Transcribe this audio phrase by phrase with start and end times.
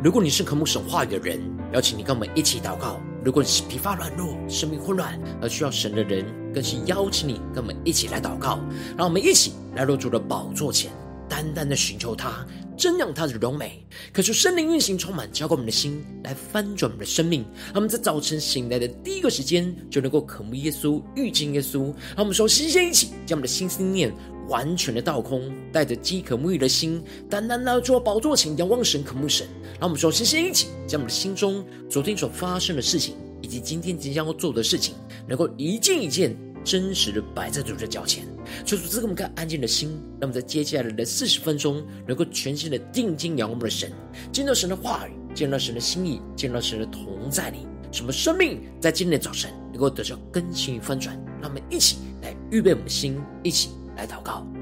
[0.00, 1.40] 如果你是渴慕神话语的人，
[1.72, 6.24] 邀请你跟我们一起祷告；如果你是疲乏软弱、生命混乱而需要神的人，
[6.54, 8.60] 更是邀请你跟我们一起来祷告。
[8.96, 10.92] 让我们一起来到主的宝座前，
[11.28, 17.44] 单单的寻求他，瞻仰他的荣美，可求生灵运行充满，浇灌我们的心，来翻转我们的生命。
[17.66, 21.86] 让我们在早晨醒来的第一个时间，就能够渴慕耶稣、遇见耶稣。
[22.14, 24.14] 让我们说，先先一起将我们的心思念
[24.48, 29.46] 完全的倒空，带着饥渴沐浴的心，单单来到宝座前仰望神、渴慕神。
[29.78, 34.94] 让我们说，先先一起将我们的心中昨天所发生的事情，以及今天即将要做的事情，
[35.26, 38.24] 能够一件一件真实的摆在主的脚前。
[38.64, 43.92] 求主赐给我们个安静的心，让我们在接下来的四十分钟，能够全心的定睛仰望我们的神，
[44.32, 47.58] 见到神的话语，见到神的心意，见到神的同在里，
[47.92, 51.14] 什么生命在今天的早晨能够得到更新与翻转。
[51.40, 53.70] 让我们一起来预备我们的心，一起。
[53.98, 54.57] 来祷告。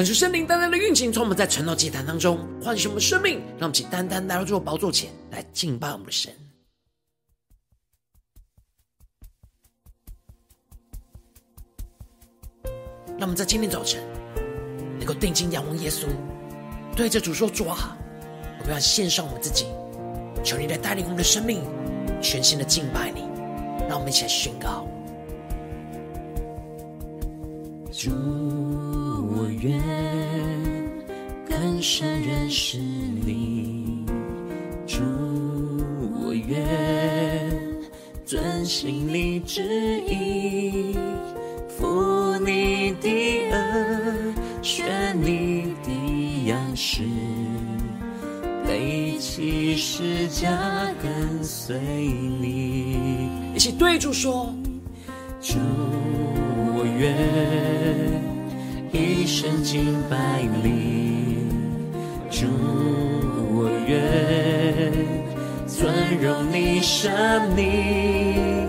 [0.00, 6.32] 感受圣灵单单的运行，从我们在晨祷祭坛当中唤醒我们生命，让我们起单单来到这个宝座前来敬拜我们的神。
[13.08, 14.02] 让我们在今天早晨
[14.96, 16.06] 能够定睛仰望耶稣，
[16.96, 17.94] 对着主说：“主啊，
[18.60, 19.66] 我们要献上我们自己，
[20.42, 21.60] 求你来带领我们的生命，
[22.22, 23.20] 全新的敬拜你。”
[23.86, 24.88] 让我们一起来宣告：
[27.92, 28.59] 主。
[29.60, 29.78] 愿
[31.46, 34.06] 更深认识你，
[34.86, 35.02] 主，
[36.24, 36.66] 我愿
[38.24, 39.62] 遵行你旨
[40.08, 40.96] 意，
[41.68, 43.08] 负你的
[43.50, 47.02] 轭，学你的样式，
[48.66, 50.48] 背起十架
[51.02, 53.28] 跟随你。
[53.54, 54.54] 一起对主说：
[55.42, 57.59] 主，我愿。
[59.40, 61.46] 一生敬拜你，
[62.30, 62.46] 主，
[63.54, 64.92] 我愿
[65.66, 65.90] 尊
[66.20, 67.10] 荣你生
[67.56, 68.68] 命，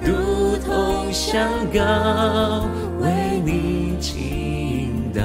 [0.00, 2.68] 如同香膏
[3.00, 3.10] 为
[3.44, 5.24] 你倾倒，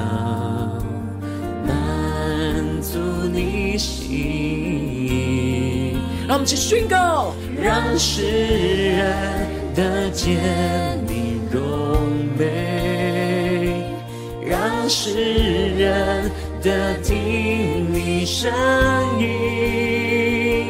[1.64, 2.98] 满足
[3.32, 5.96] 你心意。
[6.26, 7.32] 让我们一起宣告，
[7.62, 8.24] 让世
[8.96, 9.14] 人
[9.76, 10.97] 得见
[14.88, 15.12] 世
[15.76, 16.30] 人
[16.62, 18.50] 的听你声
[19.20, 20.64] 音，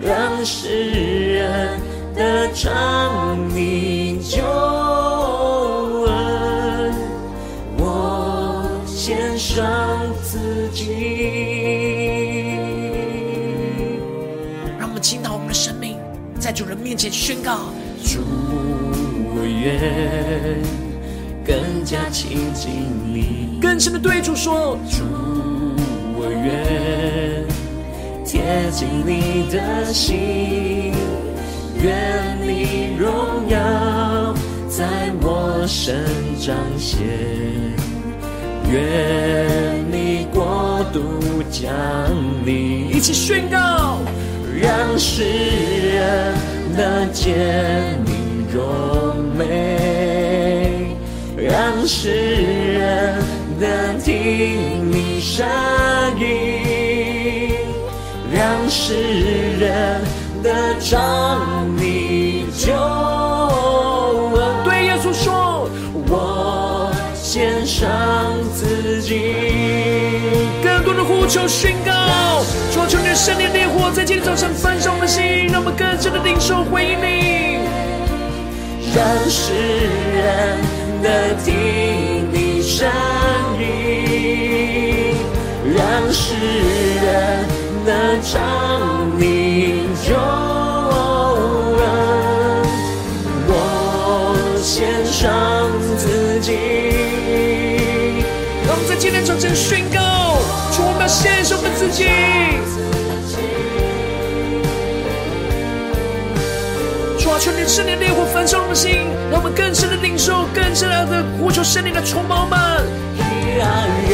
[0.00, 1.80] 让世人
[2.14, 4.44] 的唱你救
[6.06, 6.94] 恩，
[7.78, 9.66] 我献上
[10.22, 10.94] 自己。
[14.78, 15.96] 让我们倾倒我们的生命，
[16.38, 17.72] 在主人面前宣告：
[18.04, 18.20] 主，
[19.34, 20.87] 我愿。
[21.48, 22.70] 更加亲近
[23.10, 25.02] 你，更深的对主说：主，
[26.14, 27.42] 我愿
[28.22, 30.92] 贴近你的心，
[31.82, 33.08] 愿你荣
[33.48, 34.34] 耀
[34.68, 36.04] 在我身
[36.38, 36.98] 彰显，
[38.70, 41.00] 愿你国度
[41.50, 41.64] 降
[42.44, 42.90] 临。
[42.94, 44.00] 一起宣告，
[44.60, 46.34] 让世人
[46.76, 49.67] 能见你荣美。
[51.50, 53.14] 让世人
[53.58, 55.46] 能听你声
[56.20, 57.54] 音，
[58.30, 58.92] 让世
[59.58, 60.02] 人
[60.42, 64.62] 得尝你救恩。
[64.62, 65.70] 对耶稣说
[66.06, 67.88] ：“我献上
[68.52, 69.32] 自己。”
[70.62, 77.56] 更多的呼求宣告，求求你的圣灵烈火在今天早上焚烧我们的心，让我们更深的领受回应你，
[78.94, 79.54] 让世
[80.12, 80.77] 人。
[81.02, 82.88] 的听你声
[83.58, 85.14] 音，
[85.76, 86.34] 让世
[87.02, 87.46] 人
[87.84, 90.14] 能长命救
[91.78, 91.84] 恩，
[93.46, 93.52] 我
[94.62, 96.48] 献上自己。
[98.66, 99.98] 让我们在今天早晨宣告，
[100.72, 102.47] 主，我们要献上我们自己。
[107.38, 112.58] 求你圣灵烈火焚烧我们的心，让我们更深的领受，更深的呼求圣灵的充满我们。
[113.14, 113.20] 依
[113.56, 114.12] 然人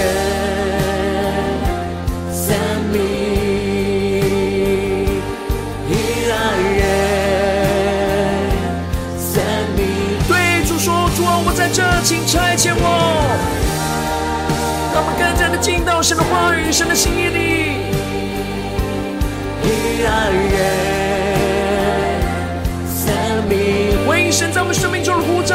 [2.31, 2.55] 生
[2.93, 3.01] 命，
[5.89, 5.93] 依
[6.29, 6.33] 然
[6.77, 6.79] 人
[9.19, 9.43] 生
[9.75, 9.81] 命。
[10.29, 12.85] 对主说：“主啊，我在这，请差遣我。”
[14.93, 17.41] 让我们更加的进到神的话语、神的心意里。
[19.65, 20.84] 依然人。
[24.35, 25.55] 神在我们生命中的呼召，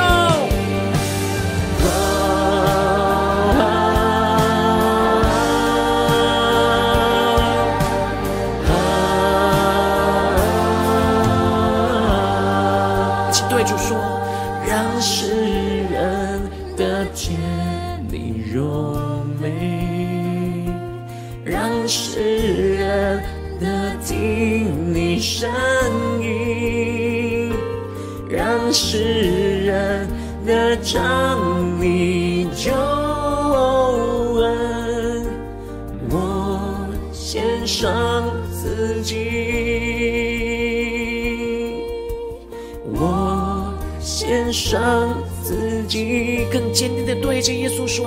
[46.72, 48.06] 坚定的对着耶稣说，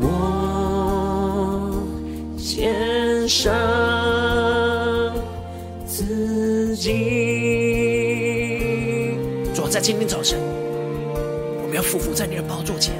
[0.00, 1.72] 我
[2.36, 3.52] 献上
[5.86, 6.90] 自己。
[9.54, 10.38] 主在今天早晨，
[11.62, 12.94] 我们要匍伏在你的宝座前，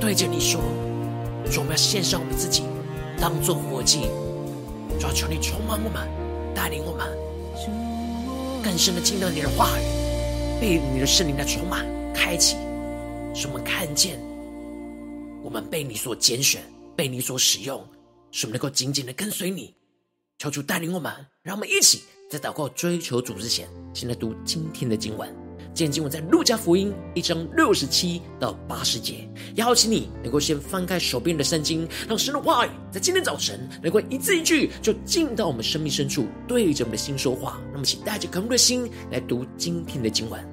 [0.00, 0.60] 对着你说
[1.50, 2.64] ：“说我们要献上我们自己，
[3.20, 4.10] 当做活祭。
[5.00, 6.06] 主要求你充满我们，
[6.54, 7.06] 带领我们
[8.62, 9.82] 更深的进到你的话语，
[10.60, 11.84] 被你的圣灵的充满
[12.14, 12.56] 开启，
[13.34, 14.20] 使我们看见
[15.42, 16.62] 我们被你所拣选，
[16.94, 17.82] 被你所使用，
[18.30, 19.74] 使我们能够紧紧的跟随你。
[20.38, 21.12] 求主带领我们，
[21.42, 25.34] 让我们一起在祷告追求主之前，先来读今天的经文。
[25.74, 37.58] 今天经文在路加福音一章六十七到八十节，邀请你能够先翻开手边的圣经，让神的话语在今天早晨能够一字一句就进到我们生命深处，对着我们的心说话。
[37.72, 40.51] 那么，请带着渴慕的心来读今天的经文。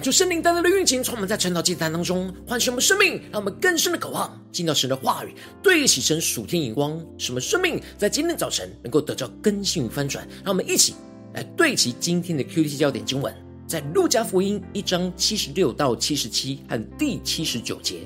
[0.00, 10.26] 恳求圣灵单单的运行，从我们在晨祷祭坛当中唤醒我们生命，让我们更深的渴望进到神的话语，对齐神属天眼光，使我们生命在今天早晨能够得到更新与翻转。
[10.42, 10.94] 让我们一起
[11.34, 13.30] 来对齐今天的 QT 焦点经文，
[13.66, 17.98] 在路加福音一章七十六到七十七和第七十九节。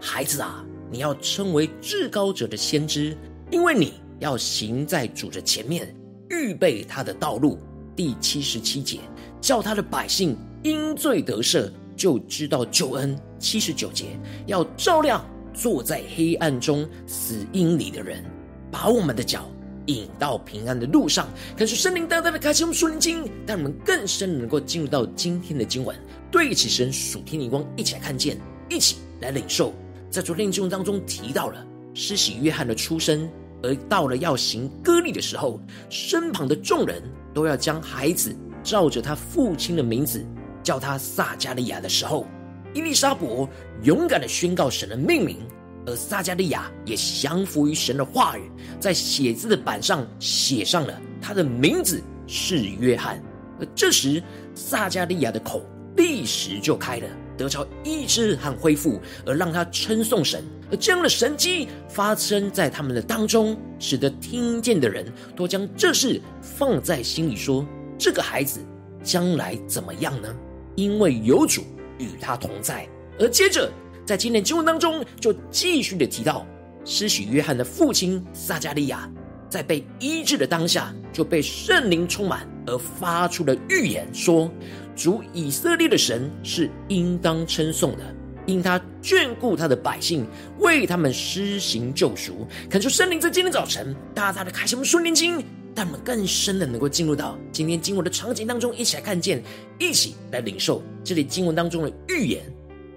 [0.00, 3.16] 孩子啊，你要称为至高者的先知，
[3.50, 5.92] 因为你要行在主的前面，
[6.28, 7.58] 预备他的道路。
[7.96, 9.00] 第七十七节，
[9.40, 10.36] 叫他的百姓。
[10.62, 13.18] 因罪得赦，就知道救恩。
[13.38, 15.24] 七十九节，要照亮
[15.54, 18.22] 坐在黑暗中死荫里的人，
[18.70, 19.50] 把我们的脚
[19.86, 21.26] 引到平安的路上。
[21.56, 25.96] 感谢圣灵大大的开启我们属灵经，让我们更深能够进入到今天的经文，
[26.30, 28.38] 对起神属天灵光，一起来看见，
[28.68, 29.72] 一起来领受。
[30.10, 33.26] 在昨天的经文当中提到了施洗约翰的出生，
[33.62, 37.02] 而到了要行割礼的时候，身旁的众人
[37.32, 40.22] 都要将孩子照着他父亲的名字。
[40.62, 42.26] 叫他撒迦利亚的时候，
[42.74, 43.48] 伊丽莎伯
[43.82, 45.38] 勇敢的宣告神的命名，
[45.86, 53.22] 而撒迦利亚也降服于神的话语，在写字的板上写上了他的名字是约翰。
[53.58, 54.22] 而这时，
[54.54, 55.62] 撒迦利亚的口
[55.96, 60.42] 立时就开了，得着医治和恢复，而让他称颂神。
[60.70, 67.66] 而这样的神迹发生在他们的当中，使得听见的人都将这事放在心里，说：
[67.98, 68.60] 这个孩子
[69.02, 70.34] 将来怎么样呢？
[70.80, 71.62] 因为有主
[71.98, 73.70] 与他同在，而接着
[74.06, 76.46] 在今天经文当中就继续的提到，
[76.86, 79.06] 施洗约翰的父亲撒迦利亚
[79.50, 84.50] 在被医治的当下就被圣灵充满，而发出了预言说：
[84.96, 88.14] 主以色列的神是应当称颂的，
[88.46, 90.26] 因他眷顾他的百姓，
[90.60, 92.48] 为他们施行救赎。
[92.70, 95.44] 恳求圣灵在今天早晨大大的开启我们属灵经。
[95.74, 99.42] 让我们更深的能够进入到今天经文的场景当中，一起来看见，
[99.78, 101.82] 一起来领受这里经文当中。
[101.82, 102.42] 的预言，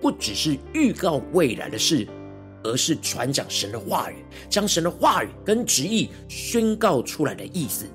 [0.01, 2.06] 不只是预告未来的事，
[2.63, 4.15] 而是传讲神的话语，
[4.50, 7.86] 将神的话语跟旨意宣告出来的意思。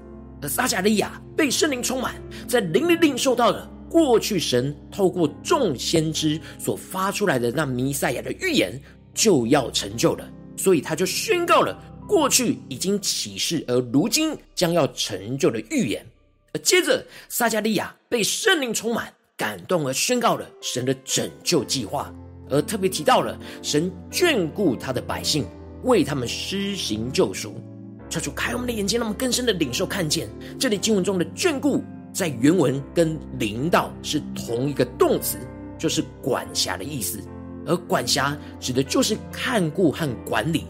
[0.41, 2.15] 而撒迦利亚被圣灵充满，
[2.47, 8.81] 在灵里领受到了过去神透过众先知所发出来的那弥赛亚的预言
[9.13, 11.77] 就要成就了，所以他就宣告了。
[12.09, 16.05] 过去已经启示，而如今将要成就的预言。
[16.55, 22.11] 而接着，撒迦利亚被圣灵充满，感动而宣告了神的拯救计划，
[22.49, 25.45] 而特别提到了神眷顾他的百姓，
[25.83, 27.61] 为他们施行救赎。
[28.09, 30.27] 求主开我们的眼睛，让我们更深的领受看见
[30.59, 35.39] 这里经文中的眷顾，在原文跟领导是同一个动词，
[35.79, 37.21] 就是管辖的意思。
[37.67, 40.65] 而管辖指的就是看顾和管理。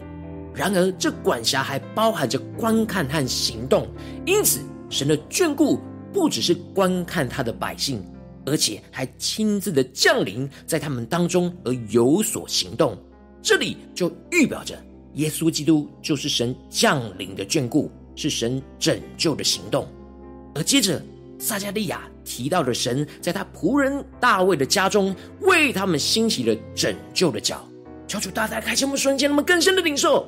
[0.59, 3.87] 然而，这管辖还包含着观看和行动，
[4.25, 5.79] 因此，神的眷顾
[6.11, 8.03] 不只是观看他的百姓，
[8.45, 12.97] 而且还亲自的降临在他们当中而有所行动。
[13.41, 14.77] 这里就预表着
[15.13, 19.87] 耶稣基督就是神降临的眷顾，是神拯救的行动。
[20.53, 21.01] 而接着，
[21.39, 27.65] 撒迦利亚提到了神在他仆人大卫的家中为他们兴起了拯救的脚，
[28.09, 30.27] 求主大大开启我们瞬间，那么更深的领受。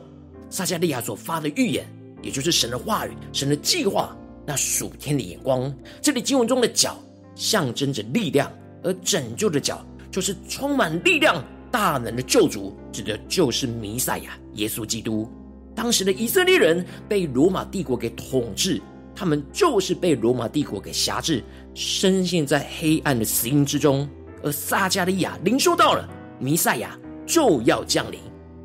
[0.52, 1.84] 撒迦利亚所发的预言，
[2.22, 4.16] 也就是神的话语、神的计划，
[4.46, 5.74] 那属天的眼光。
[6.02, 7.02] 这里经文中的脚
[7.34, 8.52] 象征着力量，
[8.84, 11.42] 而拯救的脚就是充满力量、
[11.72, 15.28] 大能的救主，指的就是弥赛亚耶稣基督。
[15.74, 18.82] 当时的以色列人被罗马帝国给统治，
[19.16, 21.42] 他们就是被罗马帝国给辖制，
[21.74, 24.08] 深陷在黑暗的死荫之中。
[24.44, 26.06] 而撒迦利亚领受到了
[26.40, 28.20] 弥赛亚就要降临。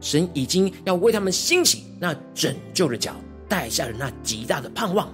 [0.06, 3.12] 神已经要为他们兴起那拯救的脚，
[3.48, 5.12] 带下了那极大的盼望。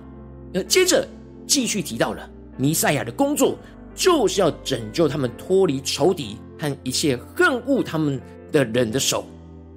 [0.53, 1.09] 呃接着
[1.47, 3.57] 继续提到了弥赛亚的工作，
[3.95, 8.21] 就是要拯救他们脱离仇敌和一切恨恶他们
[8.53, 9.25] 的人的手，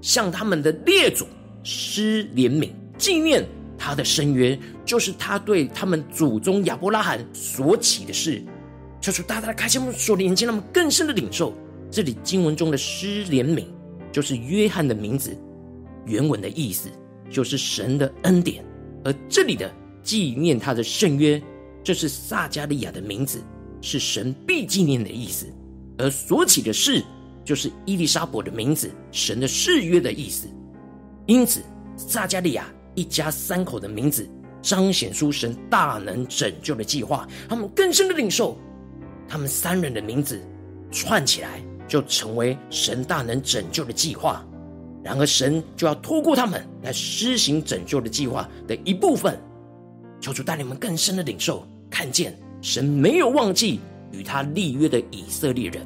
[0.01, 1.25] 向他们的列祖
[1.63, 8.43] 施怜悯，纪念他的深渊，就是他对他们祖宗亚伯拉罕所起的事。
[8.99, 11.53] 求主大大的开心我们属灵眼睛，让我们更深的领受
[11.89, 13.63] 这里经文中的施怜悯。
[14.15, 15.37] 就是约翰的名字，
[16.05, 16.87] 原文的意思
[17.29, 18.63] 就是神的恩典，
[19.03, 19.69] 而这里的
[20.03, 21.41] 纪念他的圣约，
[21.83, 23.43] 这是撒迦利亚的名字，
[23.81, 25.47] 是神必纪念的意思，
[25.97, 27.03] 而所起的誓
[27.43, 30.47] 就是伊丽莎伯的名字，神的誓约的意思。
[31.25, 31.61] 因此，
[31.97, 34.25] 撒迦利亚一家三口的名字
[34.61, 38.57] 彰显出神大能拯救的计划，他们更深的领受，
[39.27, 40.41] 他们三人的名字
[40.89, 41.61] 串起来。
[41.87, 44.45] 就成为神大能拯救的计划，
[45.03, 49.39] 然而神就要透过他们来施行拯救的计划的一部分。
[50.19, 53.79] 求主带领我们更深的领受，看见神没有忘记
[54.11, 55.85] 与他立约的以色列人。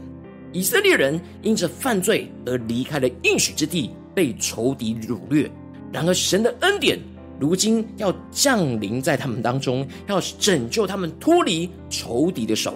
[0.52, 5.52] 以色列人因着犯罪而离开了应许之地，被仇敌掳掠。
[5.92, 6.98] 然而，神的恩典
[7.40, 12.76] 如今要降临在他们当中，要拯救他们脱离仇敌的手。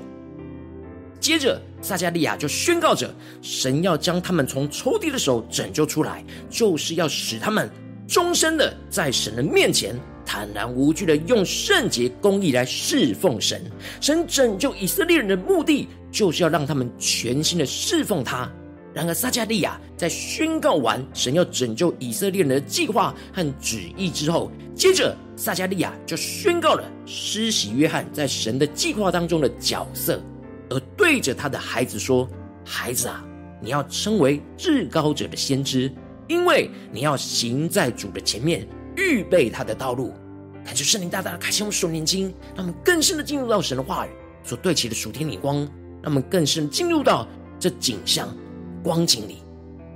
[1.24, 3.10] 接着，撒迦利亚就宣告着：
[3.42, 7.70] 神要将他们从仇敌的手拯救出来，就是要使他们
[8.06, 13.64] 终身的在神的面前坦然无惧的用圣洁公义来侍奉神。
[14.02, 18.52] 神拯救以色列人的目的，就是要让他们全心的侍奉他。
[18.94, 30.22] 然而，撒迦利亚在宣告完神要拯救以色列人的计划和旨意之后，接着撒迦利亚就宣告了施洗约翰在神的计划当中的角色，
[30.74, 32.28] 而对着他的孩子说
[32.66, 33.24] ：“孩子啊，
[33.62, 35.92] 你要称为至高者的先知，
[36.28, 40.12] 因为你要行在主的前面，预备他的道路。”
[40.66, 44.10] 感谢圣灵大大的开启我们属灵经，让我们更深的进入到神的话语
[44.44, 45.58] 所对齐的属天灵光。
[46.02, 47.26] 让我们更深进入到
[47.58, 48.28] 这景象
[48.84, 49.38] 光景里，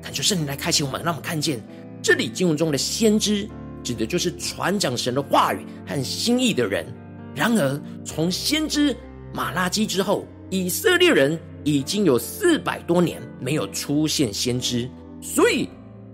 [0.02, 1.60] 感觉圣灵来开启我们，让我们看见
[2.02, 3.50] 这里经文中的先知，
[3.84, 6.86] 指的就是传讲神的话语和心意的人。
[7.36, 8.96] 然而，从先知
[9.34, 14.90] 马拉基之后，以色列人已经有四百多年没有出现先知，
[15.22, 15.70] 所以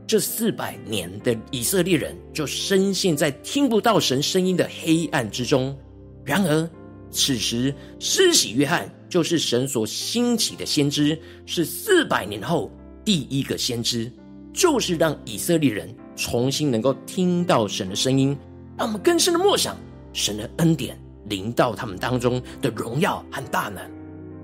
[0.05, 5.77] 这四百年的以色列人就深陷在听不到神声音的黑暗之中。
[6.23, 6.69] 然而，
[7.11, 8.89] 此时施洗约翰。
[9.13, 11.15] 就是神所兴起的先知，
[11.45, 12.71] 是四百年后
[13.05, 14.11] 第一个先知，
[14.51, 18.35] 就是让以色列人重新能够听到神的声音，
[18.75, 19.77] 让我们更深的默想
[20.13, 23.83] 神的恩典临到他们当中的荣耀和大能。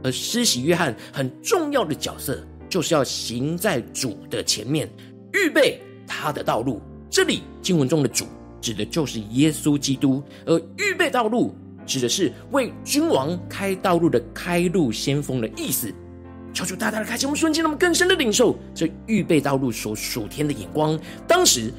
[0.03, 4.89] 而施洗约翰很重要的角色，就是要行在主的前面，
[5.33, 6.81] 预备他的道路。
[7.09, 8.25] 这里经文中的主
[8.61, 11.55] 指的就是耶稣基督，而预备道路。
[11.85, 15.91] 指的是为君王开道路的开路先锋的意思。
[16.53, 20.99] 求主大大的开启我们瞬间，那么更深的领受这预备道路所属天的眼光。
[21.27, 21.73] 当时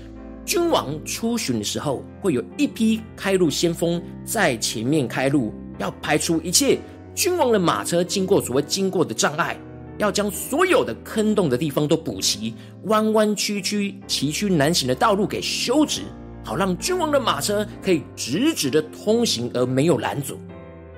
[0.44, 6.76] 君王出巡的时候，会有一批开路先锋在前面开路，要排除一切
[7.14, 9.56] 君王的马车经过所谓经过的障碍，
[9.98, 16.02] 要将所有的坑洞的地方都补齐，弯弯曲曲、崎岖难行的道路给修直。
[16.42, 20.38] 好让君王的马车可以直直的通行而没有拦阻，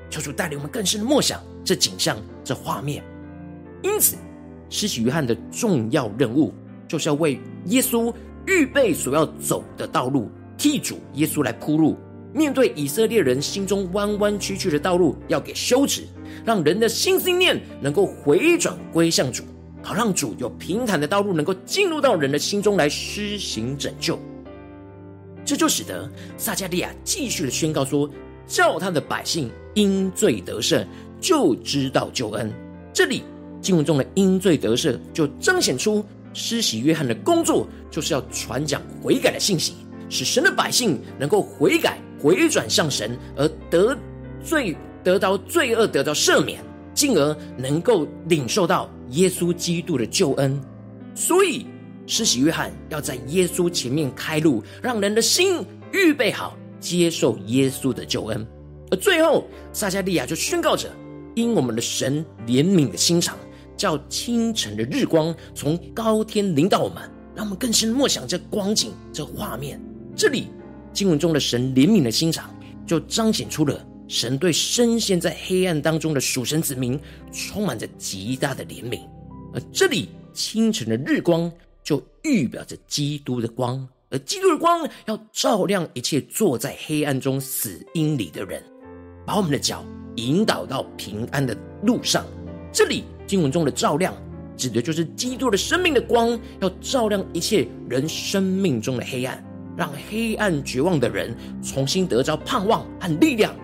[0.08, 3.02] 求主带领我们更深的默想这景象、这画面。
[3.82, 4.16] 因此，
[4.70, 6.54] 施洗约翰的重要任务
[6.86, 8.14] 就是要为耶稣
[8.46, 11.96] 预备所要走的道路，替主耶稣来铺路。
[12.34, 16.04] 面对以色列人心中弯弯曲曲的道路，要给修直，
[16.44, 19.42] 让人的心思念能够回转归向主，
[19.82, 24.18] 好让主有平坦的道路能够进入到人的心中来施行拯救。
[25.44, 28.08] 这就使得撒迦利亚继续的宣告说
[28.46, 30.86] ：“叫他的百姓因罪得赦，
[31.20, 32.50] 就知道救恩。”
[32.94, 33.24] 这里
[33.60, 39.74] 经文中的“因罪得赦”就彰显出施洗约翰的工作，就是要传讲悔改的信息，
[40.08, 43.96] 使神的百姓能够悔改、回转向神，而得
[44.44, 46.62] 罪、得到罪恶、得到赦免，
[46.94, 50.60] 进而能够领受到耶稣基督的救恩。
[51.14, 51.66] 所以。
[52.04, 58.44] 施洗约翰要在耶稣前面开路，让人的心预备好接受耶稣的救恩。
[58.90, 60.90] 而最后，撒迦利亚就宣告着
[61.36, 63.38] ：“因我们的神怜悯的心肠，
[63.76, 69.80] 叫清晨的日光从高天临到我们，让我们更深默想这光景、这画面。”
[70.16, 70.48] 这里
[70.92, 72.54] 经文中的神怜悯的心肠，
[72.86, 76.98] 就彰显出了神对深陷在黑暗当中的属神子民，
[77.32, 79.00] 充满着极大的怜悯。
[79.54, 81.50] 而这里清晨的日光。
[81.84, 88.62] 就预表着基督的光，而基督的光要照亮一切坐在黑暗中死荫里的人，
[89.26, 92.24] 把我们的脚引导到平安的路上。
[92.72, 94.14] 这里经文中的照亮，
[94.56, 99.44] 指的就是基督的生命的光，要照亮一切人生命中的黑暗，
[99.76, 103.54] 让黑暗绝望的人重新得着盼望和力量。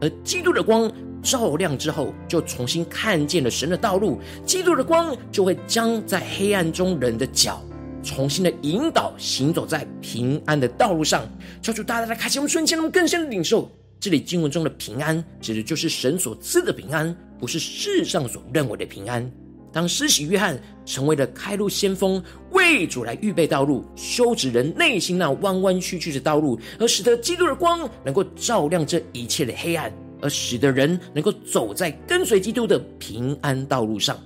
[0.00, 0.90] 而基督的光。
[1.24, 4.20] 照亮之后，就重新看见了神的道路。
[4.44, 7.62] 基督的光就会将在黑暗中人的脚
[8.02, 11.24] 重新的引导，行走在平安的道路上。
[11.62, 13.70] 求主大大的开启我们瞬间，那么更深的领受。
[14.00, 19.30] 这里经文中的平安，指的就是神所赐的平安，不是世上所认为的平安。
[19.72, 29.92] 当施洗约翰成为了开路先锋，为主来预备道路，修直人内心那弯弯曲曲的道路，而使得基督的光能够照亮这一切的黑暗。
[30.24, 34.16] 而使得人能够走在跟随基督的平安道路上，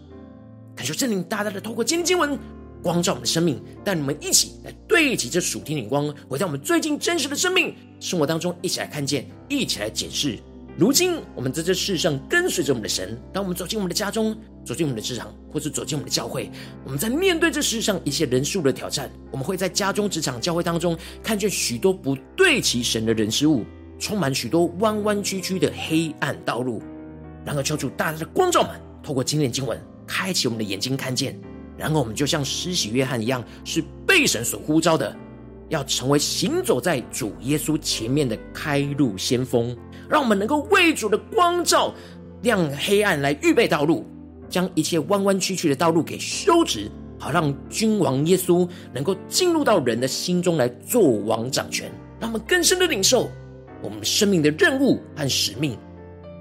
[0.74, 2.38] 感受圣灵大大的透过今天经文
[2.82, 10.38] 光照我们的生命，带你们一起来对齐这属天的光，回到我们最近真实的生命生活当中，一起来看见，一起来解释。
[10.78, 16.50] 如今我们在这世上跟随着我们的神，当我们走进我们的家中，走进我们的职场，或是走进我们的教会，
[16.84, 23.64] 我们在面对这世上一些人数的挑战，我们会在家中、职场、教会当中看见许多不对齐神的人事物，
[23.98, 26.82] 充满许多弯弯曲曲的黑暗道路。
[27.42, 31.40] 然而，求主大大的光照们，透过今天经文，开启我们的眼睛，看见。
[31.78, 35.16] 然后，我们就像施洗约翰一样，是被神所呼召的。
[35.68, 39.76] 要成为行走在主耶稣前面的开路先锋，
[40.08, 41.92] 让我们能够为主的光照
[42.42, 44.06] 亮黑暗，来预备道路，
[44.48, 51.90] 将一切弯弯曲曲的道路给修直，好让君王耶稣能够进入到人的心中来做王掌权。
[52.20, 53.28] 让我们更深的领受
[53.82, 55.76] 我们生命的任务和使命，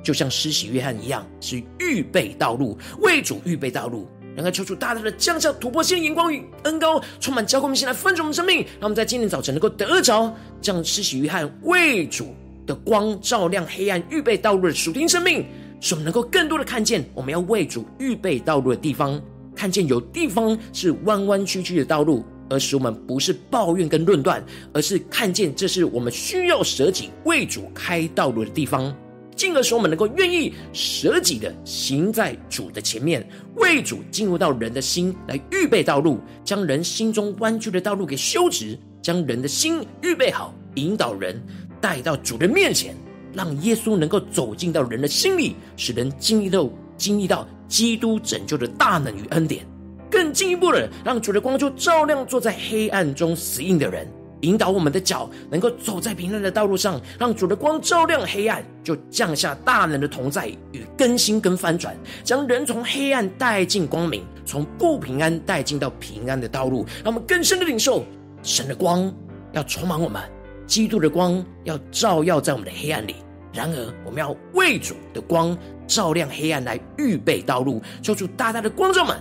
[0.04, 4.08] 就像施洗约翰一样，是预备道路，为主预备道路。
[4.36, 15.46] 然后求主大大的降下突破性眼光与恩膏，充满交给我们，先来分盛我们生命，让我们在今天早晨能够得着将施洗约翰为主的光照亮黑暗、预备道路的属天生命，
[15.80, 19.22] 使我们能够更多的看见我们要为主预备道路的地方，
[19.56, 28.96] 看见有地方是弯弯曲曲的道路，而使我们不是抱怨跟论断，而是看见这是我们需要舍己为主开道路的地方。
[29.36, 41.38] 进而使我们能够愿意舍己的行在主的前面，为主进入到人的心来预备道路，将人心中弯曲的道路给修直，将人的心预备好，引导人。
[41.86, 42.96] 带到主的面前，
[43.32, 46.68] 让耶稣能够走进到人的心里，使人经历到
[46.98, 49.64] 经历到基督拯救的大能与恩典，
[50.10, 54.08] 更进一步的让主的光就照亮坐在黑暗中死硬的人。
[54.42, 66.84] 引导我们的脚能够走在平安的道路上，让主的光照亮黑暗，就降下大能的同在与更新跟翻转，将人从黑暗带进光明，从不平安带进到平安的道路。
[67.04, 68.04] 让我们更深的领受
[68.42, 69.14] 神的光
[69.54, 70.20] 要充满我们，
[70.66, 73.16] 基督的光要照耀在我们的黑暗里。
[73.54, 79.18] 然而，我们要为主的光照亮黑暗，来预备道路，求主大大的光照们，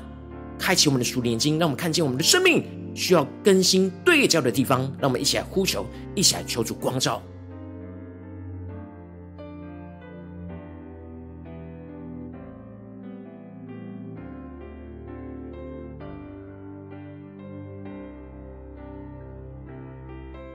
[0.59, 2.65] 开启我们的属灵眼睛，让我们看见我们的生命。
[2.97, 7.21] 需要更新对焦的地方，让我们一起来呼求，一起来求主光照。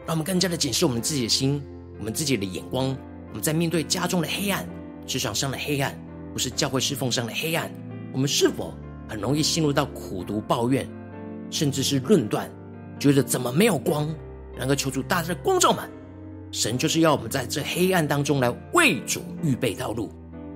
[0.10, 1.62] 让我们更加的检视我们自己的心，
[2.00, 2.98] 我们自己的眼光。
[3.28, 4.68] 我们在面对家中的黑暗、
[5.06, 5.96] 职场上的黑暗，
[6.34, 7.72] 不是教会侍奉上的黑暗，
[8.12, 8.74] 我们是否
[9.08, 10.90] 很容易陷入到苦读抱怨？
[11.52, 12.50] 甚至是论断，
[12.98, 14.10] 觉得怎么没有光？
[14.58, 15.88] 然而求主大大的光照们，
[16.52, 20.12] 神就是要我们在这黑暗当中来为主预备道路，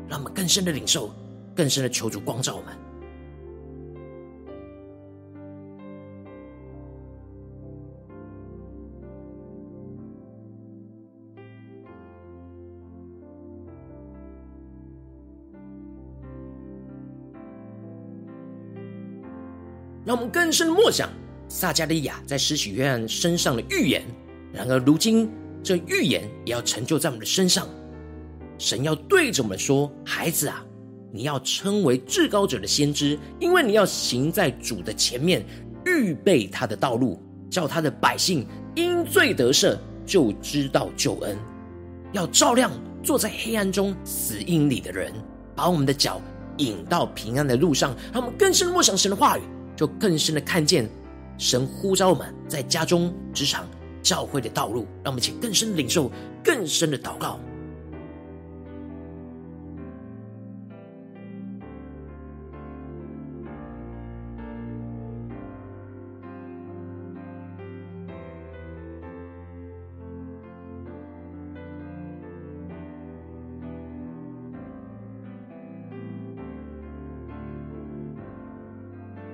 [0.09, 1.13] 让我们更深的领受，
[1.55, 2.75] 更深的求主光照我们。
[20.13, 21.09] 让我们更深默想
[21.49, 24.03] 撒迦利亚在施洗约翰身上的预言。
[24.53, 25.27] 然而，如今
[25.63, 27.67] 这预言也要成就在我们的身上。
[28.59, 30.63] 神要对着我们说：“孩子啊，
[31.11, 35.43] 你要称为至高者的先知，因为你要行在主的前面，
[35.83, 38.45] 预备他的道路，叫他的百姓
[38.75, 41.35] 因罪得赦，就知道救恩。
[42.11, 42.69] 要照亮
[43.01, 45.11] 坐在黑暗中死荫里的人，
[45.55, 46.21] 把我们的脚
[46.57, 47.95] 引到平安的路上。
[48.13, 49.41] 让我们更深默想神的话语。”
[49.83, 50.89] 就更深的看见
[51.37, 53.67] 神呼召我们在家中、职场、
[54.01, 56.09] 教会的道路，让我们请更深的领受、
[56.41, 57.37] 更深的祷告。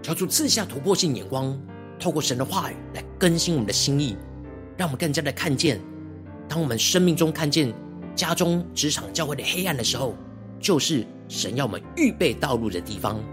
[0.10, 1.56] 求主赐下突破性眼光，
[2.00, 4.18] 透过神的话语来更新我们的心意，
[4.76, 5.80] 让我们更加的看见，
[6.48, 7.72] 当我们生命中看见
[8.16, 10.16] 家中、职场、教会的黑暗的时候，
[10.60, 13.24] 就是神要我们预备道路的地方。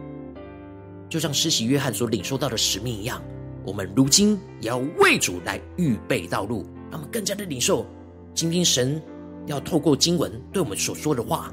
[1.09, 3.23] 就像施洗约翰所领受到的使命一样，
[3.65, 7.87] 我们如今也要为主来预备道路，让我们更加的领受
[8.35, 9.01] 今天神
[9.47, 11.51] 要透过经文对我们所说的话。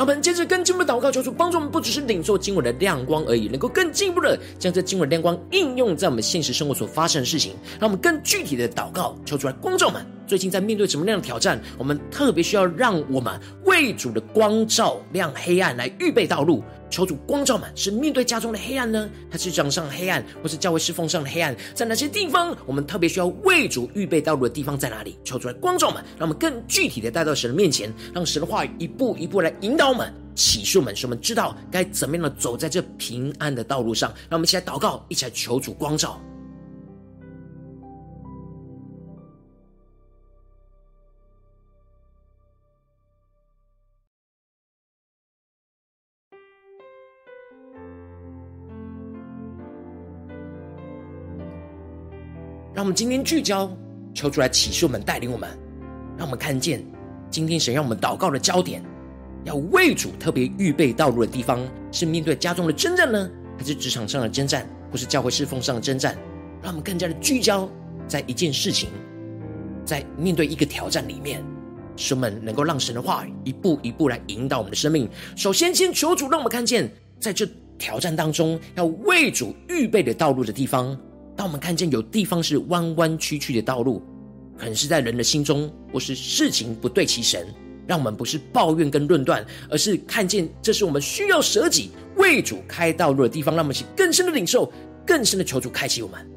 [0.00, 7.52] 让我们接着更进一步的祷告，求主帮助我们，不只是领受经文的亮光而已，能够更进一步的将这经文亮光应用在我们现实生活所发生的事情。
[7.78, 11.60] 让我们更具体的祷告，求主来光照我们，最近在面对什么样的挑战？
[11.76, 16.62] 我们特别需要让我们为主的光照亮黑暗，来预备道路。
[16.88, 21.52] 求主光照们，是面对家中的黑暗呢，还是掌上黑暗，或是教会侍奉上的黑暗？
[21.74, 25.18] 在哪些地方，我们特别需要为主预备道路的地方在哪里？
[25.24, 34.10] 求主来光照们，让我们更具体的带到神的面前，让神的话语一步一步来引导我们、启示我们，使我们知道该怎么样的走在这平安的道路上。
[34.28, 36.20] 让我们一起来祷告，一起来求主光照。
[52.90, 53.70] 们今天聚焦，
[54.12, 55.48] 求主来启示我们，带领我们，
[56.18, 56.84] 让我们看见
[57.30, 58.82] 今天神让我们祷告的焦点，
[59.44, 66.18] 要为主特别预备道路的地方，是面对家中的征战呢，还是职场上的征战，或是教会侍奉上的征战？
[66.60, 67.70] 让我们更加的聚焦
[68.08, 68.88] 在一件事情，
[69.84, 71.40] 在面对一个挑战里面，
[71.94, 75.08] 使我们能够让神的话语一步一步来引导我们的生命。
[75.36, 77.46] 首先，先求主让我们看见，在这
[77.78, 80.98] 挑战当中，要为主预备的道路的地方。
[81.40, 84.02] 当我们看见有地方是弯弯曲曲的道路，
[84.58, 87.46] 可能是在人的心中，或是事情不对其神，
[87.86, 94.70] 让我们不是抱怨跟论断，而是看见这是我们需要舍己为主开道路的地方，让我们去更深的领受，
[95.06, 96.30] 更深的求主开启我们。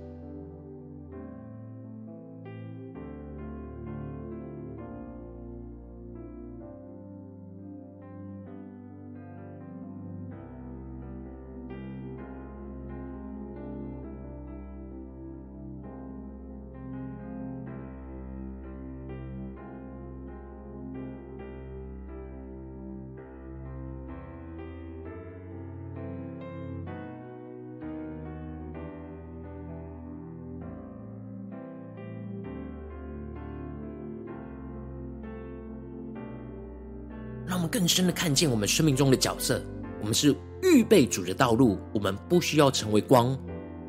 [37.63, 39.63] 们更深的看见我们生命中的角色。
[40.01, 43.37] 我们是预备主的道路，我们不需要成为光，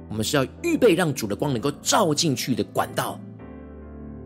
[0.08, 3.18] 我们是要预备让主的光能够照进去的管道。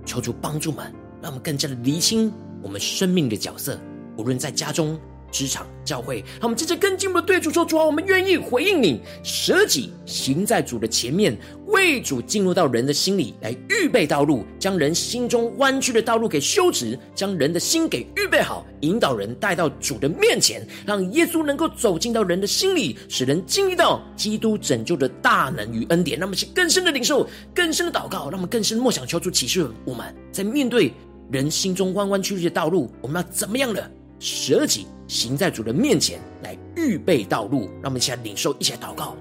[0.05, 2.31] 求主帮助们，让我们更加的厘清
[2.63, 3.81] 我们生命的角色，
[4.19, 5.01] 无论在家中。
[5.31, 11.37] 职场教会，让我们接着更进一步的对主说：“主啊，我们愿意回应你，舍己行在主的前面，
[11.67, 26.19] 为主进入到人的心里来预备道路，将人心中弯曲的道路给修直，将人的心给预备好，引导人带到主的面前，让耶稣能够走进到人的心里，使人经历到基督拯救的大能与恩典。
[26.19, 30.93] 让我们去更深的领受，更深的祷告，让我们更深的默想，求主启示我们在面对
[31.31, 39.17] 人心中弯弯曲曲的道路，我们要怎么样的舍己。”行在主的面前来预备道路，让我们一起来领受，一起来祷告。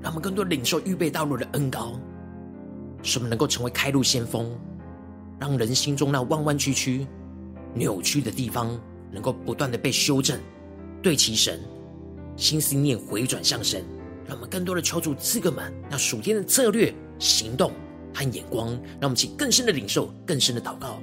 [0.00, 1.98] 让我们更多领受预备道路的恩膏，
[3.02, 4.50] 使我们能够成为开路先锋，
[5.40, 7.06] 让人心中那弯弯曲曲、
[7.74, 8.78] 扭曲的地方，
[9.10, 10.38] 能够不断的被修正，
[11.02, 11.60] 对齐神。
[12.36, 13.84] 心思念回转向神，
[14.26, 17.72] 让我们更多的求助赐给我们那属天的策略、行动
[18.14, 18.68] 和眼光，
[19.00, 21.02] 让我们去更深的领受、更深的祷告。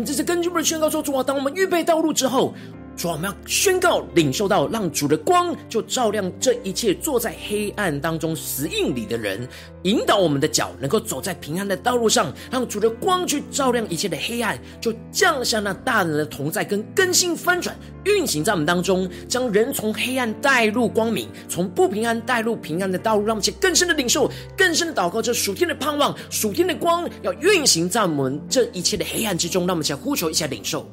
[0.00, 2.54] 们这次跟进的宣告说：主啊，当我们预备道路之后，
[3.00, 9.48] 主啊，我们要宣告、领受到，让主的光就照亮这一切坐在黑暗当中死印里的人，
[9.84, 30.86] 引导我们的脚能够走在平安的道路上，让主的光去照亮一切的黑暗，就降下那大能的同在跟更新翻转运行在我们当中，将人从黑暗带入光明，从不平安带入平安的道路，让我们去更深的领受、更深的祷告，这属天的盼望、属天的光要运行在我们这一切的黑暗之中，让我们想呼求一下领受。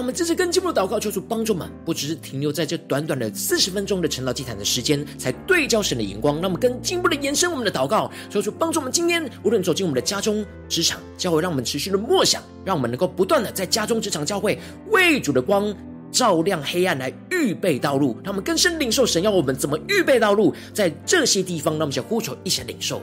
[0.00, 6.36] 让我们这次更进步的祷告，求主帮助我们，不只是停留在这短短的四十分钟的晨祷祭坛的时间，才对焦神的眼光。
[6.36, 14.58] 让我们更进一步的延伸我们的祷告，求主帮助我们今天无论走进我们的家中、职场、教会，让我们持续的默想，让我们能够不断的在家中、职场、教会
[14.88, 15.70] 为主的光
[16.10, 18.16] 照亮黑暗，来预备道路。
[18.24, 23.02] 让我们更深领受神要我们怎么预备道路，在这些地方，让我们先呼求，一起领受。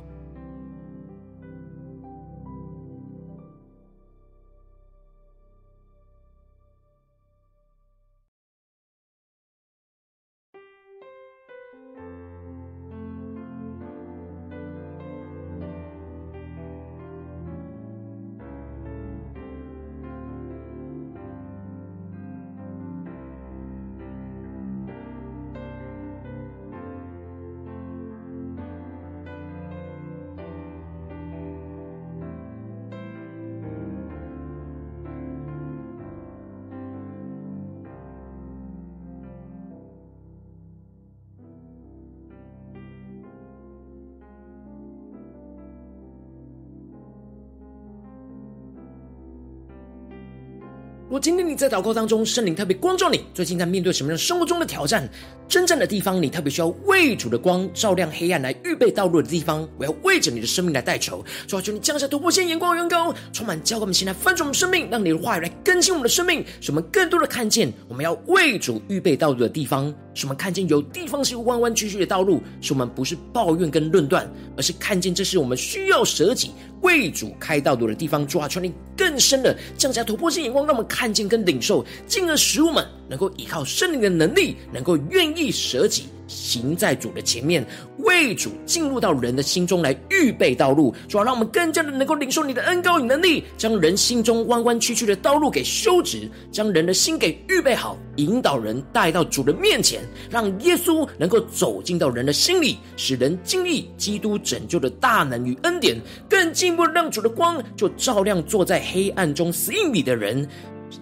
[51.11, 55.09] 如果今天你在祷告当中，圣灵特别光照你，最近在面对什么样生活中的挑战、
[55.51, 61.21] 征战的地方，你特别需要为主的光照亮黑暗，来预备道路的地方，我要为着你的生命来代求。
[61.45, 74.25] 主啊，求你降下突破性眼光，远高，充满教灌我们心来翻转我们生命，让你的话语来更新我们的生命，使我们更多的看见我们要为主预备道路的地方，使我们看见有地方是弯弯曲曲的道路，使我们不是抱怨跟论断，
[74.55, 76.51] 而是看见这是我们需要舍己。
[76.81, 86.03] 为主开道路的地方，主啊，求你更深的降下突破性眼光，让我们看见跟领受，进而使我们能够依靠圣灵的能力，能够愿意舍己。
[86.27, 87.65] 行在主的前面，
[87.97, 110.47] 为主进入到人的心中来预备道路，主要让我们更加的能够领受你的恩膏与能力，将人心中弯弯曲曲的道路给修直，将人的心给预备好，引导人带到主的面前，让耶稣能够走进到人的心里，使人经历基督拯救的大能与恩典，更进一步让主的光就照亮坐在黑暗中死荫里的人。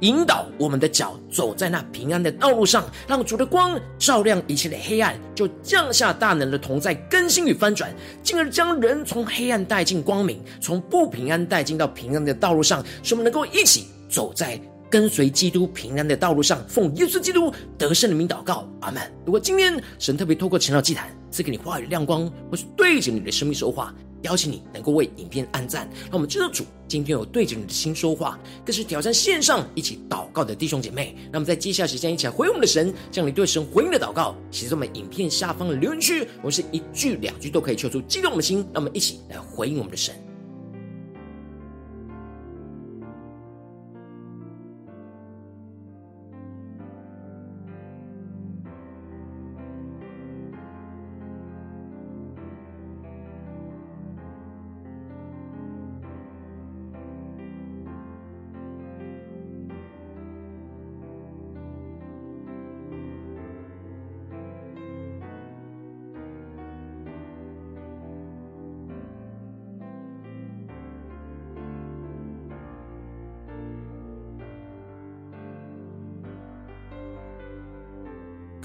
[0.01, 14.59] 引导我们的脚走在那平安的道路上，让主的光照亮一切的黑暗，就降下大能的同在更新与翻转，进而将人从黑暗带进光明，从不平安带进到平安的道路上，使我们能够一起走在
[14.89, 16.63] 跟随基督平安的道路上。
[16.67, 19.01] 奉耶稣基督得胜的名祷告，阿门。
[19.25, 23.93] 如果今天神特别透过晨祷祭坛赐给你话语亮光，或是对着你的生命说话。
[24.24, 31.15] 邀请你能够为影片按赞，让我们知道主今天有对着你的心说话，更是挑战线上一起祷告的弟兄姐妹。
[31.32, 40.13] 那么在接下来时间，一起来回应我们的神，将你对神回应的祷告写在我们影片下方的留言区，我们是一句两句都可以求出激动我们的心，那么一起来回应我们的神。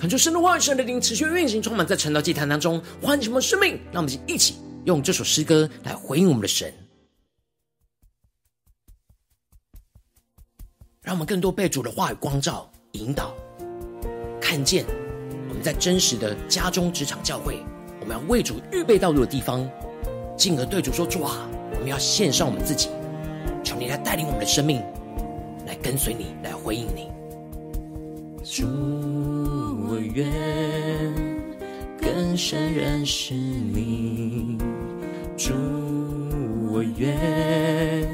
[0.04, 3.80] 恳求神的话语、神的灵持续运行，充满在晨祷祭坛当中，唤醒我们生命。
[3.90, 6.70] 让我们一起用这首诗歌来回应我们的神，
[11.00, 13.34] 让我们更多被主的话语光照、引导，
[14.38, 14.84] 看见
[15.48, 17.64] 我们在真实的家中、职场、教会，
[17.98, 19.66] 我们要为主预备道路的地方，
[20.36, 22.90] 进而对主说：主啊，我们要献上我们自己，
[23.64, 24.82] 求你来带领我们的生命，
[25.66, 27.08] 来跟随你，来回应你。
[28.44, 28.66] 主，
[30.14, 30.24] 愿
[32.00, 34.56] 更深认识你。
[35.36, 35.52] 主，
[36.70, 38.08] 我愿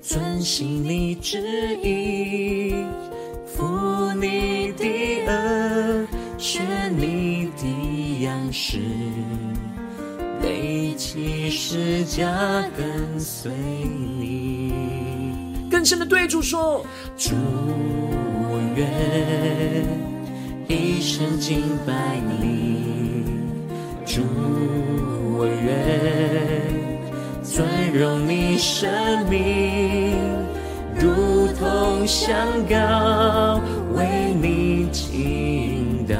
[0.00, 1.38] 遵行你旨
[1.80, 2.74] 意，
[3.46, 3.64] 负
[4.14, 4.84] 你的
[5.24, 6.60] 轭，学
[6.96, 8.80] 你的样式。
[10.42, 12.28] 背起十架
[12.76, 13.52] 跟随
[14.18, 14.72] 你，
[15.70, 16.84] 更深的对主说：
[17.16, 17.36] 主，
[18.50, 18.88] 我愿
[20.68, 23.24] 一生敬拜你；
[24.04, 24.20] 主，
[25.38, 25.66] 我愿
[27.42, 28.90] 尊荣你生
[29.30, 30.14] 命，
[30.94, 32.36] 如同香
[32.68, 33.58] 膏
[33.94, 34.06] 为
[34.42, 36.14] 你倾倒。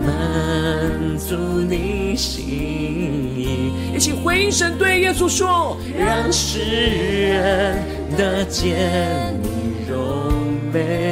[0.00, 1.34] 满足
[1.68, 7.82] 你心意，一起回应神对耶稣说：让世人
[8.16, 10.32] 得见你荣
[10.72, 11.05] 美，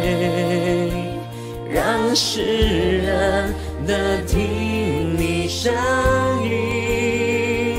[2.15, 3.53] 让世人
[3.89, 5.75] 的听你声
[6.45, 7.75] 音，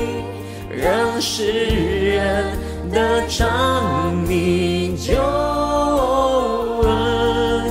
[0.70, 2.44] 让世人
[2.92, 5.14] 得尝你救
[6.82, 7.64] 恩，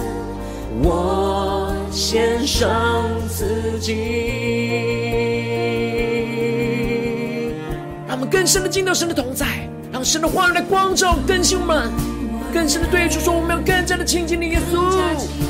[0.81, 3.03] 我献上。
[3.29, 3.93] 自己，
[8.07, 9.45] 让我们更深的进到神的同在，
[9.91, 11.91] 让神的话语来光照更新我们，
[12.51, 15.44] 更深的对主说，我们要更加的亲近你，耶稣。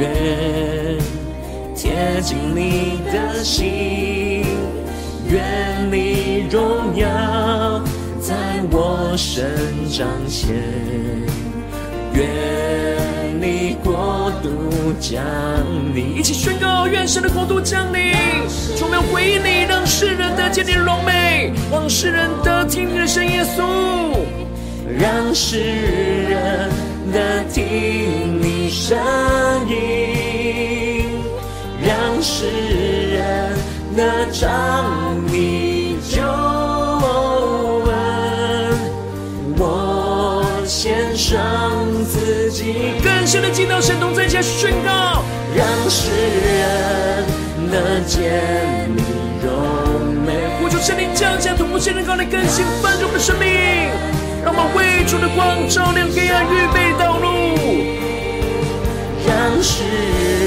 [0.00, 0.96] 愿
[1.76, 4.46] 贴近你的心，
[5.28, 7.82] 愿你荣耀
[8.18, 8.34] 在
[8.70, 9.44] 我身
[9.90, 10.54] 彰显，
[12.14, 12.26] 愿。
[13.42, 14.50] 你国度
[15.00, 15.22] 降
[15.94, 18.12] 临，一起宣告：愿神的国度降临。
[18.82, 23.22] 我们要回应你，让世人得见你的荣美，让世人得听你的声。
[23.26, 24.16] 耶稣，
[24.98, 26.70] 让世人
[27.12, 28.96] 得听你声
[29.68, 31.04] 音，
[31.82, 32.46] 让世
[33.14, 33.56] 人
[33.96, 37.90] 得尝你救恩。
[39.58, 41.40] 我献上
[42.04, 42.74] 自己。
[43.02, 45.24] 更深的进到神同在下宣告，
[45.56, 46.10] 让世
[46.58, 47.24] 人
[47.70, 49.02] 能见你
[49.42, 49.50] 荣
[50.24, 50.32] 美。
[50.60, 53.48] 呼求圣灵降下突破性的高来更新翻转我们的生命，
[54.50, 57.24] 让我们为主的光照亮黑暗，预备道路。
[59.24, 59.84] 让世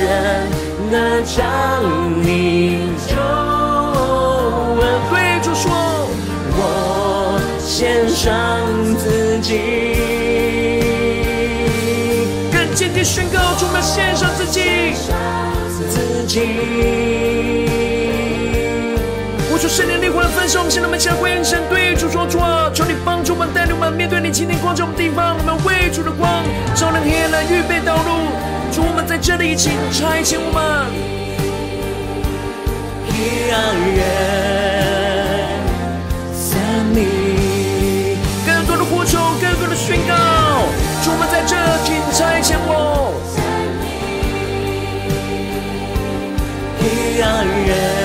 [0.03, 0.43] 人
[0.91, 1.41] 能将
[2.21, 3.15] 你救
[4.75, 4.83] 恩。
[5.09, 5.71] 对主说，
[6.51, 8.59] 我献上
[8.97, 9.55] 自己。
[12.51, 14.91] 更坚定宣告，主，我们献上自己，
[15.79, 16.41] 自己。
[19.49, 21.07] 呼求圣灵烈火的焚烧，我们现在我们起
[21.51, 21.92] 神，对
[23.43, 28.31] 你帮助我们，带领我们面对你今天光照的地方，我们为主的光照亮黑暗，来预备道路。
[28.71, 30.61] 主，我们在这里，请差遣我们。
[33.49, 33.59] 让
[33.93, 34.01] 人
[36.33, 36.57] 生
[36.93, 40.15] 命更多的呼求，更多的宣告。
[41.03, 42.71] 主，我们在这，请差遣我。
[47.15, 48.02] 让人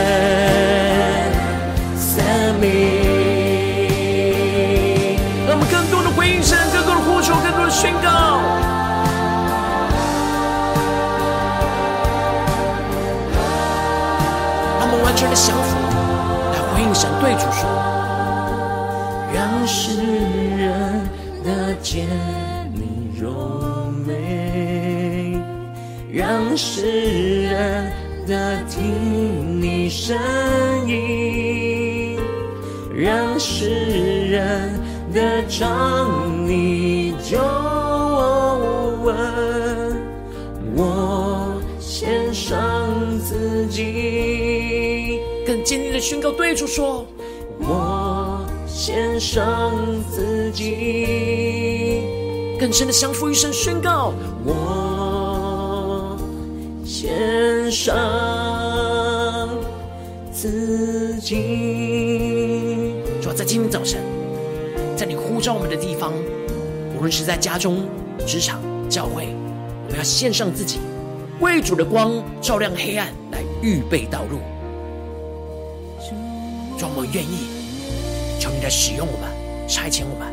[26.59, 27.93] 世人
[28.27, 30.19] 的听你声
[30.89, 32.19] 音，
[32.93, 33.69] 让世
[34.29, 34.73] 人
[35.15, 37.39] 得尝你救
[39.07, 40.03] 恩。
[40.75, 42.89] 我献上
[43.21, 47.07] 自己，更坚定的宣告，对主说：
[47.61, 49.73] 我献上
[50.11, 52.03] 自己。
[52.59, 54.13] 更深的降服于神，宣告
[54.45, 54.88] 我
[57.01, 57.97] 献上
[60.33, 62.93] 自己。
[63.23, 64.03] 主要在今天早晨，
[64.97, 66.13] 在你呼召我们的地方，
[66.97, 67.87] 无论是在家中、
[68.27, 69.29] 职场、教会，
[69.85, 70.81] 我们要献上自己，
[71.39, 74.39] 为主的光照亮黑暗，来预备道路。
[76.81, 79.31] 主，我愿意，求你来使用我们，
[79.69, 80.27] 差遣我们，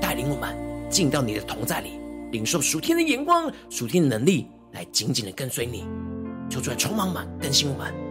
[0.00, 0.56] 带领我们。
[0.88, 1.98] 进到你的同在里，
[2.30, 5.86] 领受属天的眼光、属天的能力，来紧紧的跟随你。
[6.50, 8.01] 求主来充满满，更新我们。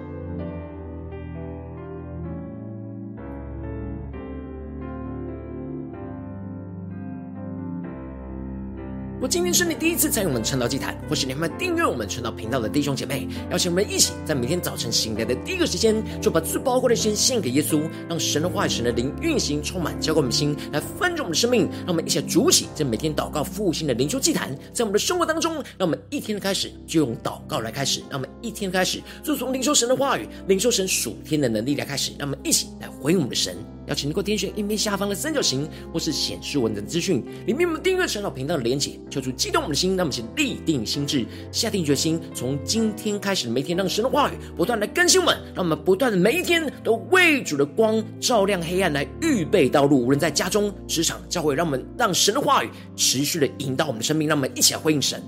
[9.22, 21.70] 我今天是你第一次参与我们晨祷祭坛，或是你还没订阅我们晨祷频道的弟兄姐妹，邀请我们一起在每天早晨醒来的第一个时间，就把最宝贵的时间献给耶稣，让神的话语、神的灵运行充满，浇灌我们心，来翻转我们的生命。
[21.82, 33.56] 让我们一起来筑起这每天祷告复兴的灵修祭坛，在我们的生活当中，让我们一天的开始就用祷告来开始，让我们一天的开始就从领受神的话语、领受神属天的能力来开始，让我们一起来回应我们的神。
[33.92, 50.02] 邀请能够点选页面下方的三角形，或是显示文字资讯里面我们订阅陈老频道的连结，求主激动我们的心，让我们先立定心智，下定决心，从今天开始每天，让神的话语不断来更新我们，让我们不断的每一天都为主的光照亮黑暗，来预备道路。
[50.02, 55.22] 无论在家中、职场、教会，让我们让神的话语持续的引导我们的生命，让我们一起来回应神。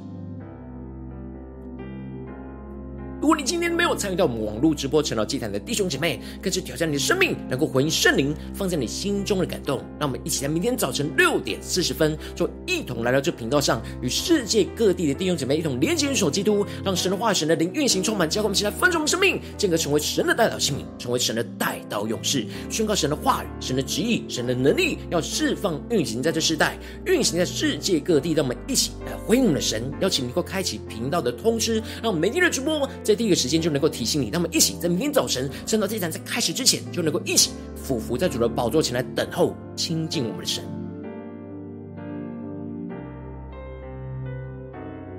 [3.23, 9.77] 如果你今天没有参与到我们网络直播晨祷祭坛的弟兄姐妹，更是挑战你的生命，能够回应圣灵放在你心中的感动。
[9.97, 28.33] 让我们一起在明天早晨六点四十分，就一同来到这频道上，与世界各地的弟兄姐妹一同连接、联手基督，让神的话语、神的灵运行充满，教会我们起来分盛我们生命，进而成为神的代祷器皿，成为神的代祷勇士，宣告神的话语、神的旨意、神的能力，要释放运行在这世代，运行在世界各地。
[28.33, 33.12] 让我们一起来回应我们的神，邀请你能够开启频道的通知，让我们每天的直播在。
[33.15, 40.63] 第一个时间就能够提醒你，那么一起在明天早晨晨祷祭坛在开始之前，就能够一起俯伏在主的宝座前来等候亲近我们的神。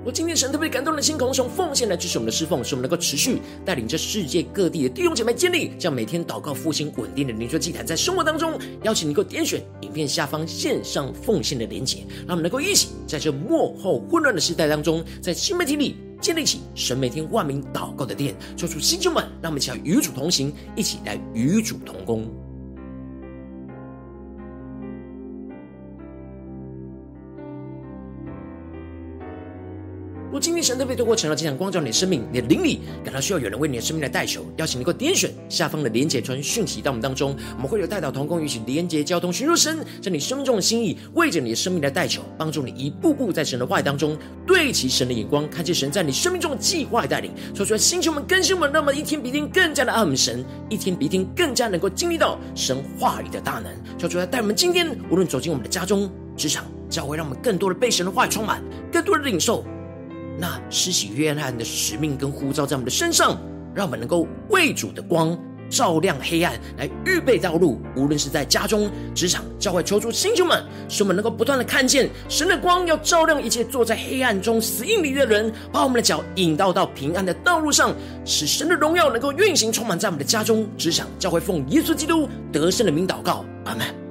[0.05, 15.95] 我今天神特别感动的心，从奉献来支持我们的侍奉，使我们能够持续带领着世界各地的弟兄姐妹建立这样每天祷告复兴稳定的灵修祭坛，在生活当中邀请你能够点选影片下方线上奉献的连结，让我们能够一起在这幕后混乱的时代当中，在新媒体里
[16.25, 22.27] 建立起神每天万名祷告的殿，做出新旧们，让我们一起来与主同行，一起来与主同工。
[30.35, 58.61] 如今天神特别透过晨祷祭坛光照你的生命，你的灵里感到需要有人为你的生命来代求，邀请你能够点选下方的连结传讯息到我们当中，我们会有代祷同工与你连结交通，寻求神在你生命中的心意，为着你的生命来代求，帮助你一步步在神的话语当中对齐神的眼光，看见神在你生命中的计划带领，说出来星球们更新我们，让我们一天比一天更加的爱我们神，一天比一天更加能够经历到神话语的大能，说出来带我们今天无论走进我们的家中、职场、教会，让我们更多的被神的话充满，
[58.91, 59.63] 更多的领受。
[60.37, 63.39] 那施洗约翰的使命跟呼召在我们的身上，
[63.73, 65.37] 让我们能够为主的光
[65.69, 67.81] 照亮黑暗，来预备道路。
[67.95, 84.04] 无论是在家中、职场、教会，求主星球们，使我们能够不断的看见神的光，要照亮一切坐在黑暗中死硬里的人，把我们的脚引导到平安的道路上，使神的荣耀能够运行充满在我们的家中、职场、教会，奉耶稣基督得胜的名祷告，阿门。